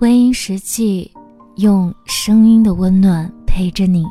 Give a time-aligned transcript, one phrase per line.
[0.00, 1.10] 微音实际
[1.54, 4.04] 用声音的温暖陪着你。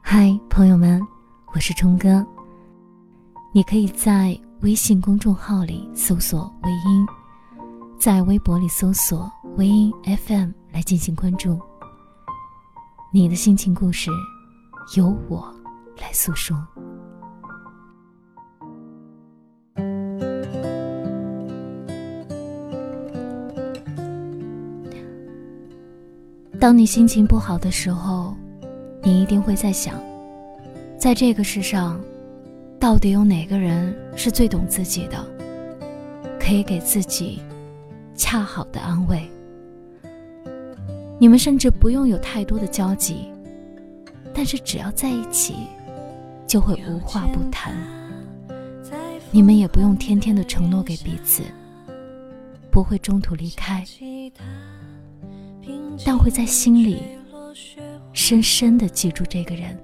[0.00, 1.00] 嗨，朋友们，
[1.54, 2.26] 我是冲哥。
[3.52, 7.06] 你可以在微信公众号里搜索“微音”，
[8.00, 9.92] 在微博里搜索“微音
[10.26, 11.56] FM” 来进行关注。
[13.12, 14.10] 你的心情故事，
[14.96, 15.54] 由我
[16.00, 16.56] 来诉说。
[26.58, 28.34] 当你心情不好的时候，
[29.02, 29.94] 你一定会在想，
[30.98, 32.00] 在这个世上，
[32.80, 35.24] 到底有哪个人是最懂自己的，
[36.40, 37.40] 可以给自己
[38.14, 39.22] 恰好的安慰？
[41.18, 43.30] 你们甚至不用有太多的交集，
[44.34, 45.54] 但是只要在一起，
[46.46, 47.74] 就会无话不谈。
[49.30, 51.42] 你们也不用天天的承诺给彼此，
[52.70, 53.84] 不会中途离开。
[56.04, 57.02] 但会在心里
[58.12, 59.78] 深深的记住这个人。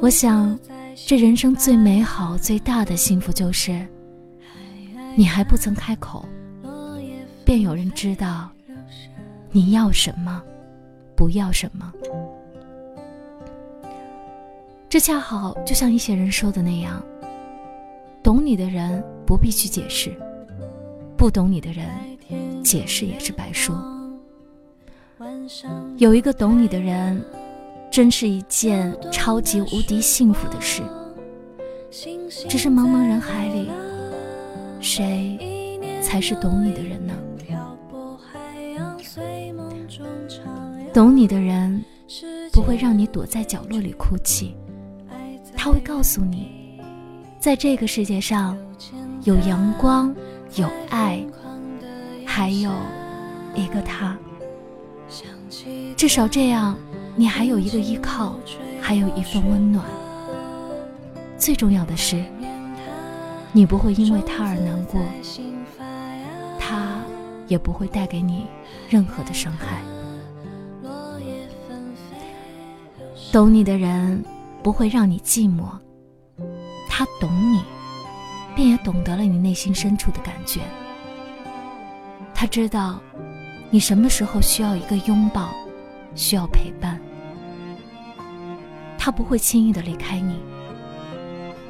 [0.00, 0.58] 我想，
[1.06, 3.86] 这人生最美好、最大的幸福就是，
[5.16, 6.24] 你还不曾开口，
[7.44, 8.50] 便有人知道
[9.50, 10.42] 你要什么，
[11.16, 11.92] 不要什么。
[14.88, 17.02] 这恰好就像一些人说的那样：
[18.22, 20.14] 懂你的人不必去解释，
[21.16, 21.88] 不懂你的人。
[22.62, 23.74] 解释也是白说。
[25.96, 27.22] 有一个懂你的人，
[27.90, 30.82] 真是一件超级无敌幸福的事。
[32.48, 33.70] 只是茫茫人海里，
[34.80, 37.14] 谁才是懂你的人呢？
[40.92, 41.82] 懂你的人，
[42.52, 44.54] 不会让你躲在角落里哭泣，
[45.56, 46.80] 他会告诉你，
[47.38, 48.56] 在这个世界上，
[49.24, 50.14] 有阳光，
[50.56, 51.24] 有爱。
[52.34, 52.72] 还有
[53.54, 54.16] 一个他，
[55.98, 56.74] 至少这样，
[57.14, 58.36] 你还有一个依靠，
[58.80, 59.84] 还有一份温暖。
[61.36, 62.24] 最重要的是，
[63.52, 64.98] 你不会因为他而难过，
[66.58, 67.02] 他
[67.48, 68.46] 也不会带给你
[68.88, 69.82] 任何的伤害。
[73.30, 74.24] 懂你的人
[74.62, 75.64] 不会让你寂寞，
[76.88, 77.60] 他懂你，
[78.56, 80.62] 便也懂得了你内心深处的感觉。
[82.42, 82.98] 他知道，
[83.70, 85.54] 你什么时候需要一个拥抱，
[86.16, 87.00] 需要陪伴。
[88.98, 90.40] 他不会轻易的离开你，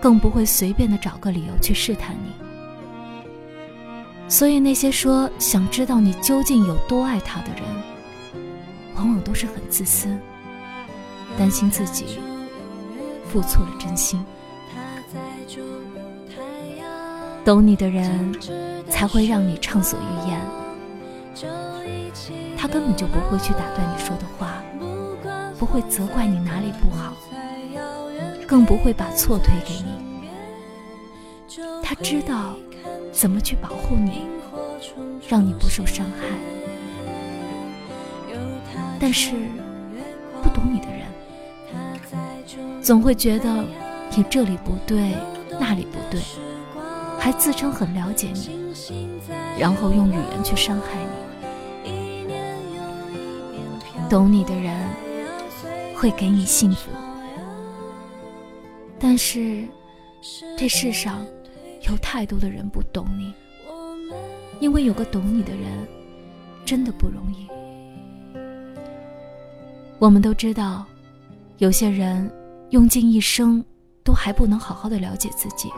[0.01, 2.33] 更不会随便的找个理由去试探你。
[4.31, 7.63] 所以那些说想知道你究竟有多爱他的人，
[8.95, 10.09] 往往都是很自私，
[11.37, 12.19] 担心自己
[13.31, 14.25] 付错了真心。
[17.45, 18.35] 懂你的人，
[18.89, 20.62] 才会让你畅所欲言。
[22.57, 24.63] 他根本就不会去打断你说的话，
[25.59, 27.13] 不会责怪你哪里不好，
[28.47, 30.03] 更不会把错推给你。
[31.83, 32.55] 他知道
[33.11, 34.27] 怎么去保护你，
[35.29, 36.27] 让你不受伤害。
[39.01, 39.33] 但是
[40.43, 41.07] 不懂你的人，
[42.81, 43.65] 总会觉得
[44.17, 45.17] 你这里不对，
[45.59, 46.21] 那里不对，
[47.23, 48.51] 还自称很了解你，
[49.57, 50.99] 然后用语言去伤害
[51.85, 51.93] 你。
[54.11, 54.77] 懂你的人
[55.95, 56.91] 会给你幸福，
[58.99, 59.65] 但是
[60.59, 61.25] 这世上
[61.89, 63.33] 有太多的人不懂你，
[64.59, 65.71] 因为有个懂你的人
[66.65, 67.47] 真的不容易。
[70.01, 70.85] 我们都知道，
[71.59, 72.29] 有些人
[72.71, 73.65] 用尽一生
[74.03, 75.71] 都还不能好好的了解自己，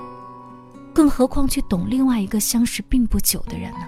[0.95, 3.87] 更何况去懂另外一个相识并不久的人呢？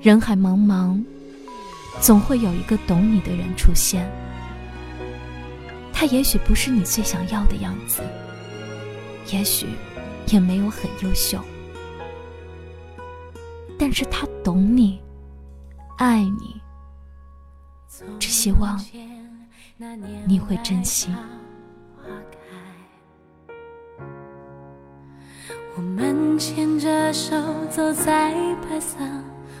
[0.00, 1.04] 人海茫茫。
[2.00, 4.04] 总会有一个懂你的人出现，
[5.92, 8.02] 他也许不是你最想要的样子，
[9.32, 9.68] 也许
[10.26, 11.40] 也没有很优秀，
[13.78, 15.00] 但是他懂你，
[15.96, 16.60] 爱你，
[18.18, 18.76] 只希望
[20.26, 21.10] 你会珍惜。
[25.76, 27.34] 我们牵着手
[27.68, 28.32] 走在
[28.62, 28.96] 白色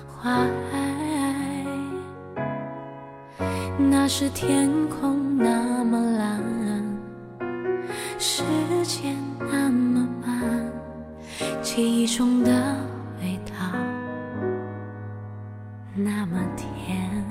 [0.06, 0.30] 花
[0.70, 0.80] 海。
[3.76, 6.40] 那时天空那么蓝，
[8.16, 8.44] 时
[8.84, 10.40] 间那么慢，
[11.60, 12.50] 记忆中的
[13.20, 13.52] 味道
[15.96, 17.24] 那么甜。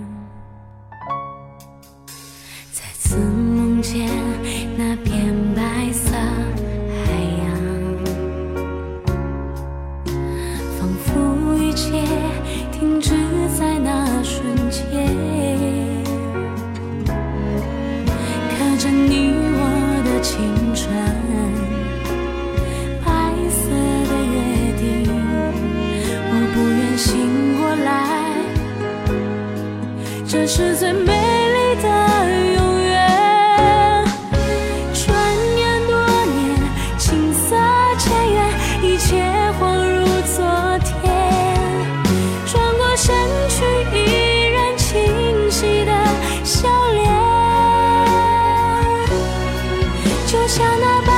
[2.74, 4.10] 再次梦见
[4.78, 4.93] 那
[50.46, 51.13] 那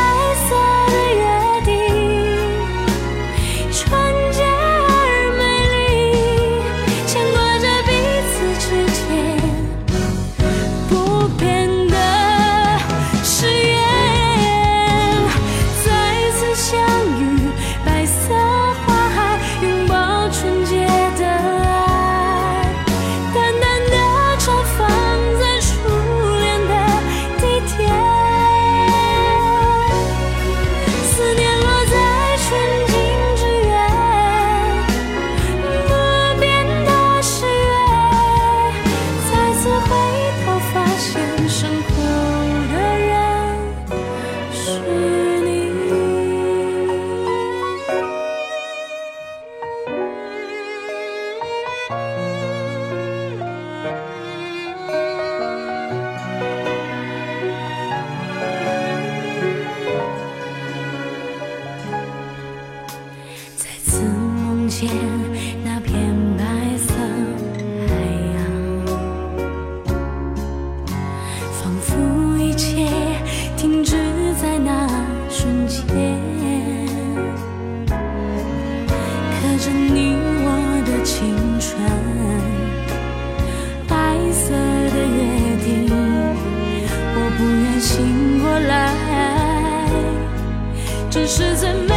[88.59, 88.91] 来，
[91.09, 91.94] 这是最美。